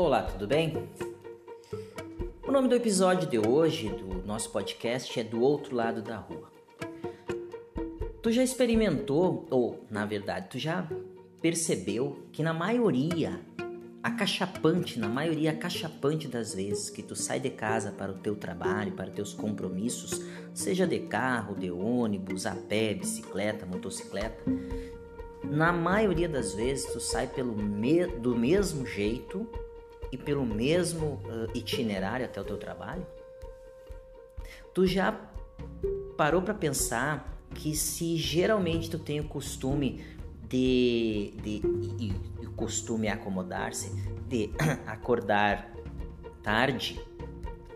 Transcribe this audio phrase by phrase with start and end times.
[0.00, 0.88] Olá, tudo bem?
[2.46, 6.52] O nome do episódio de hoje do nosso podcast é Do Outro Lado da Rua.
[8.22, 10.88] Tu já experimentou, ou na verdade, tu já
[11.42, 13.40] percebeu que na maioria,
[14.00, 18.92] acachapante, na maioria acachapante das vezes que tu sai de casa para o teu trabalho,
[18.92, 20.22] para teus compromissos,
[20.54, 24.44] seja de carro, de ônibus, a pé, bicicleta, motocicleta,
[25.42, 29.44] na maioria das vezes tu sai pelo me do mesmo jeito
[30.10, 31.20] e pelo mesmo
[31.54, 33.06] itinerário até o teu trabalho?
[34.74, 35.18] Tu já
[36.16, 40.04] parou para pensar que se geralmente tu tem o costume
[40.48, 41.62] de, de
[41.98, 43.90] e, e o costume é acomodar-se
[44.26, 44.50] de
[44.86, 45.72] acordar
[46.42, 47.00] tarde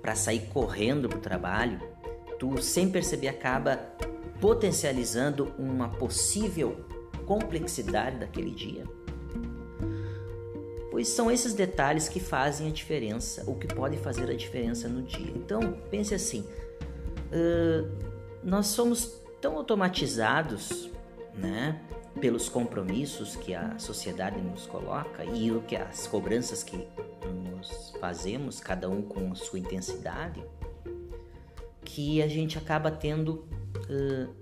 [0.00, 1.80] para sair correndo para o trabalho,
[2.38, 3.76] tu sem perceber acaba
[4.40, 6.84] potencializando uma possível
[7.26, 8.84] complexidade daquele dia?
[10.98, 15.00] Pois são esses detalhes que fazem a diferença, ou que podem fazer a diferença no
[15.00, 15.30] dia.
[15.30, 17.88] Então, pense assim: uh,
[18.42, 20.90] nós somos tão automatizados,
[21.36, 21.80] né?
[22.20, 26.88] Pelos compromissos que a sociedade nos coloca e o que as cobranças que
[27.48, 30.44] nos fazemos, cada um com a sua intensidade,
[31.84, 33.46] que a gente acaba tendo
[33.88, 34.34] uh,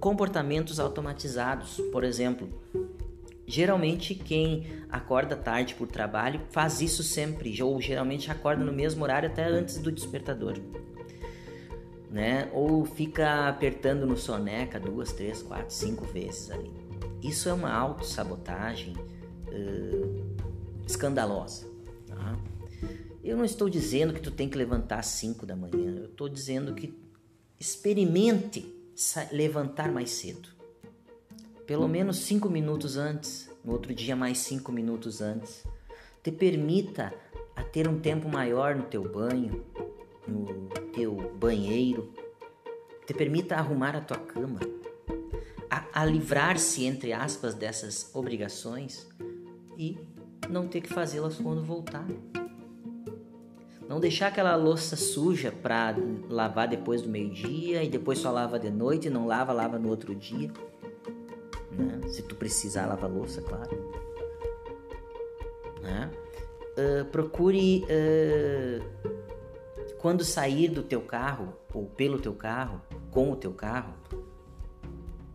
[0.00, 1.80] comportamentos automatizados.
[1.92, 2.48] Por exemplo,
[3.50, 9.28] geralmente quem acorda tarde por trabalho faz isso sempre, ou geralmente acorda no mesmo horário
[9.28, 10.58] até antes do despertador.
[12.08, 12.48] Né?
[12.52, 16.70] Ou fica apertando no soneca duas, três, quatro, cinco vezes ali.
[17.22, 18.94] Isso é uma autossabotagem
[19.48, 20.36] uh,
[20.86, 21.66] escandalosa.
[22.06, 22.36] Tá?
[23.22, 26.28] Eu não estou dizendo que tu tem que levantar às 5 da manhã, eu estou
[26.28, 26.98] dizendo que
[27.58, 28.74] experimente
[29.30, 30.59] levantar mais cedo.
[31.70, 35.64] Pelo menos cinco minutos antes, no outro dia mais cinco minutos antes.
[36.20, 37.14] Te permita
[37.54, 39.64] a ter um tempo maior no teu banho,
[40.26, 42.12] no teu banheiro.
[43.06, 44.58] Te permita arrumar a tua cama,
[45.70, 49.06] a, a livrar-se, entre aspas, dessas obrigações
[49.78, 49.96] e
[50.48, 52.08] não ter que fazê-las quando voltar.
[53.88, 55.94] Não deixar aquela louça suja para
[56.28, 60.16] lavar depois do meio-dia e depois só lava de noite, não lava, lava no outro
[60.16, 60.50] dia.
[61.70, 62.00] Né?
[62.08, 63.70] Se tu precisar lavar louça, claro.
[65.82, 66.10] Né?
[66.76, 69.10] Uh, procure uh,
[69.98, 72.80] quando sair do teu carro ou pelo teu carro,
[73.10, 73.94] com o teu carro,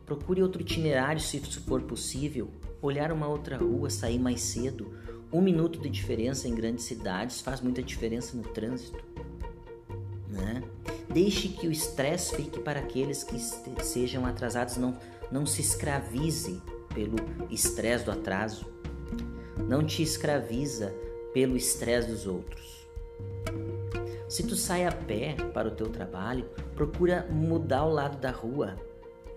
[0.06, 2.50] procure outro itinerário se for possível,
[2.82, 4.94] olhar uma outra rua, sair mais cedo
[5.36, 9.04] um minuto de diferença em grandes cidades faz muita diferença no trânsito.
[10.30, 10.64] Né?
[11.16, 13.40] Deixe que o estresse fique para aqueles que
[13.82, 14.98] sejam atrasados, não,
[15.32, 16.62] não se escravize
[16.94, 17.16] pelo
[17.50, 18.66] estresse do atraso.
[19.66, 20.94] Não te escraviza
[21.34, 22.86] pelo estresse dos outros.
[24.28, 28.76] Se tu sai a pé para o teu trabalho, procura mudar o lado da rua,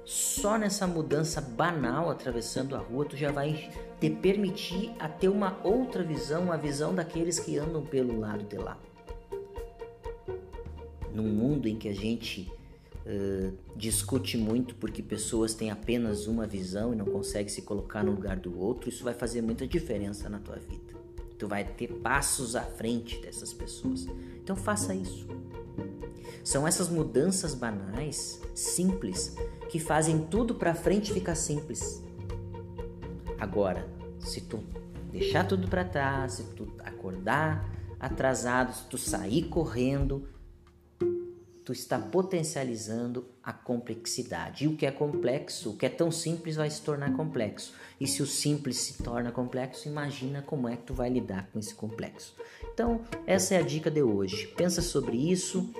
[0.04, 5.60] só nessa mudança banal atravessando a rua, tu já vai te permitir a ter uma
[5.62, 8.76] outra visão, a visão daqueles que andam pelo lado de lá.
[11.18, 12.48] Num mundo em que a gente
[13.04, 18.12] uh, discute muito porque pessoas têm apenas uma visão e não conseguem se colocar no
[18.12, 20.94] lugar do outro, isso vai fazer muita diferença na tua vida.
[21.36, 24.06] Tu vai ter passos à frente dessas pessoas.
[24.36, 25.26] Então faça isso.
[26.44, 29.34] São essas mudanças banais, simples,
[29.68, 32.00] que fazem tudo para frente ficar simples.
[33.40, 33.88] Agora,
[34.20, 34.62] se tu
[35.10, 37.68] deixar tudo para trás, se tu acordar
[37.98, 40.24] atrasado, se tu sair correndo,
[41.68, 44.64] tu está potencializando a complexidade.
[44.64, 47.74] E o que é complexo, o que é tão simples vai se tornar complexo.
[48.00, 51.58] E se o simples se torna complexo, imagina como é que tu vai lidar com
[51.58, 52.34] esse complexo.
[52.72, 54.46] Então, essa é a dica de hoje.
[54.56, 55.70] Pensa sobre isso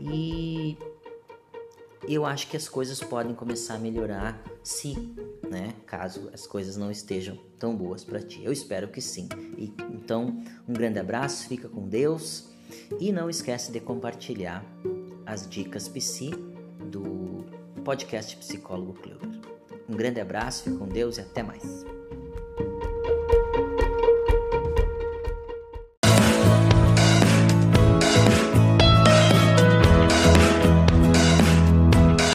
[0.00, 0.78] e
[2.08, 4.94] eu acho que as coisas podem começar a melhorar se,
[5.46, 8.42] né, caso as coisas não estejam tão boas para ti.
[8.42, 9.28] Eu espero que sim.
[9.58, 12.48] E, então, um grande abraço, fica com Deus
[12.98, 14.64] e não esquece de compartilhar
[15.28, 16.30] as dicas psi
[16.90, 17.44] do
[17.84, 19.42] podcast Psicólogo Clube.
[19.86, 21.84] Um grande abraço, fica com Deus e até mais.